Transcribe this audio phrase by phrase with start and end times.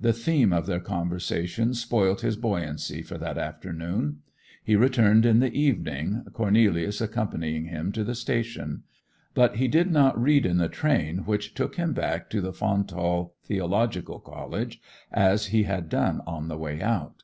[0.00, 4.22] The theme of their conversation spoilt his buoyancy for that afternoon.
[4.64, 8.82] He returned in the evening, Cornelius accompanying him to the station;
[9.34, 13.34] but he did not read in the train which took him back to the Fountall
[13.44, 14.80] Theological College,
[15.12, 17.22] as he had done on the way out.